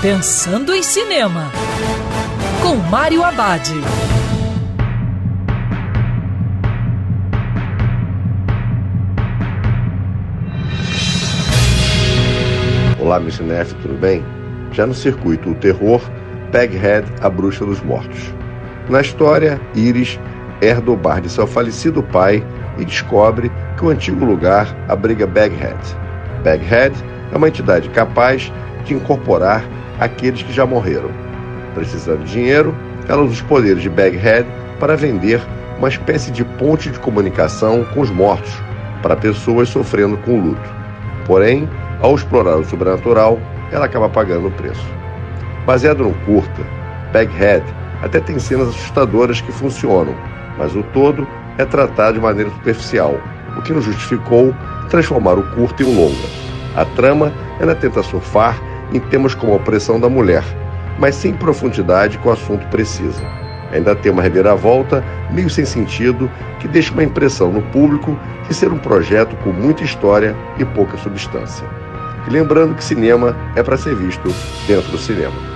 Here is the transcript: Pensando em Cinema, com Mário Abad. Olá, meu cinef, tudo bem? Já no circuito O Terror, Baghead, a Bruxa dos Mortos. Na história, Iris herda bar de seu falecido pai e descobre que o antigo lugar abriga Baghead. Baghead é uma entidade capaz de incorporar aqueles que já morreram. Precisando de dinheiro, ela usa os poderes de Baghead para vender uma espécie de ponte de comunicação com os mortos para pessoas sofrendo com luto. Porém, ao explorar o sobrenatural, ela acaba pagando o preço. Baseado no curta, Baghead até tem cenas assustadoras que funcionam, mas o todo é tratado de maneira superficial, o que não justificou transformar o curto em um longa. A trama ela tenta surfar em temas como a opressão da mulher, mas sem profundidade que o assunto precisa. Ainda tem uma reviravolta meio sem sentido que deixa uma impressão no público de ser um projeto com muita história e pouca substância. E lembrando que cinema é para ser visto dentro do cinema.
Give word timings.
Pensando 0.00 0.72
em 0.72 0.80
Cinema, 0.80 1.50
com 2.62 2.76
Mário 2.88 3.24
Abad. 3.24 3.68
Olá, 13.00 13.18
meu 13.18 13.32
cinef, 13.32 13.74
tudo 13.82 13.98
bem? 13.98 14.24
Já 14.70 14.86
no 14.86 14.94
circuito 14.94 15.50
O 15.50 15.54
Terror, 15.56 16.00
Baghead, 16.52 17.04
a 17.20 17.28
Bruxa 17.28 17.66
dos 17.66 17.82
Mortos. 17.82 18.32
Na 18.88 19.00
história, 19.00 19.60
Iris 19.74 20.16
herda 20.62 20.94
bar 20.94 21.20
de 21.20 21.28
seu 21.28 21.44
falecido 21.44 22.04
pai 22.04 22.46
e 22.78 22.84
descobre 22.84 23.50
que 23.76 23.84
o 23.84 23.88
antigo 23.88 24.24
lugar 24.24 24.68
abriga 24.88 25.26
Baghead. 25.26 25.76
Baghead 26.44 26.94
é 27.32 27.36
uma 27.36 27.48
entidade 27.48 27.88
capaz 27.88 28.52
de 28.84 28.94
incorporar 28.94 29.64
aqueles 29.98 30.42
que 30.42 30.52
já 30.52 30.66
morreram. 30.66 31.10
Precisando 31.74 32.24
de 32.24 32.32
dinheiro, 32.32 32.74
ela 33.08 33.22
usa 33.22 33.34
os 33.34 33.42
poderes 33.42 33.82
de 33.82 33.88
Baghead 33.88 34.46
para 34.78 34.96
vender 34.96 35.40
uma 35.78 35.88
espécie 35.88 36.30
de 36.30 36.44
ponte 36.44 36.90
de 36.90 36.98
comunicação 36.98 37.84
com 37.94 38.00
os 38.00 38.10
mortos 38.10 38.52
para 39.02 39.16
pessoas 39.16 39.68
sofrendo 39.68 40.16
com 40.18 40.40
luto. 40.40 40.78
Porém, 41.24 41.68
ao 42.00 42.14
explorar 42.14 42.56
o 42.56 42.64
sobrenatural, 42.64 43.38
ela 43.70 43.86
acaba 43.86 44.08
pagando 44.08 44.48
o 44.48 44.52
preço. 44.52 44.84
Baseado 45.66 46.04
no 46.04 46.14
curta, 46.24 46.62
Baghead 47.12 47.64
até 48.02 48.20
tem 48.20 48.38
cenas 48.38 48.68
assustadoras 48.68 49.40
que 49.40 49.52
funcionam, 49.52 50.14
mas 50.56 50.74
o 50.74 50.82
todo 50.82 51.26
é 51.58 51.64
tratado 51.64 52.14
de 52.14 52.20
maneira 52.20 52.50
superficial, 52.50 53.20
o 53.56 53.62
que 53.62 53.72
não 53.72 53.82
justificou 53.82 54.54
transformar 54.88 55.34
o 55.34 55.42
curto 55.54 55.82
em 55.82 55.86
um 55.86 56.00
longa. 56.00 56.28
A 56.76 56.84
trama 56.84 57.32
ela 57.60 57.74
tenta 57.74 58.02
surfar 58.02 58.58
em 58.92 59.00
temas 59.00 59.34
como 59.34 59.52
a 59.52 59.56
opressão 59.56 59.98
da 60.00 60.08
mulher, 60.08 60.44
mas 60.98 61.14
sem 61.14 61.34
profundidade 61.34 62.18
que 62.18 62.28
o 62.28 62.32
assunto 62.32 62.66
precisa. 62.68 63.22
Ainda 63.72 63.94
tem 63.94 64.10
uma 64.10 64.22
reviravolta 64.22 65.04
meio 65.30 65.50
sem 65.50 65.64
sentido 65.64 66.30
que 66.58 66.66
deixa 66.66 66.92
uma 66.92 67.04
impressão 67.04 67.52
no 67.52 67.62
público 67.62 68.18
de 68.48 68.54
ser 68.54 68.72
um 68.72 68.78
projeto 68.78 69.36
com 69.36 69.52
muita 69.52 69.84
história 69.84 70.34
e 70.58 70.64
pouca 70.64 70.96
substância. 70.96 71.66
E 72.26 72.30
lembrando 72.30 72.74
que 72.74 72.84
cinema 72.84 73.36
é 73.54 73.62
para 73.62 73.76
ser 73.76 73.94
visto 73.94 74.28
dentro 74.66 74.90
do 74.90 74.98
cinema. 74.98 75.47